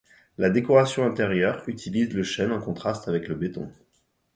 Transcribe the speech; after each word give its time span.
La 0.39 0.49
décoration 0.49 1.05
intérieure 1.05 1.61
utilise 1.67 2.11
le 2.15 2.23
chêne 2.23 2.51
en 2.51 2.59
contraste 2.59 3.07
avec 3.07 3.27
le 3.27 3.35
béton. 3.35 3.71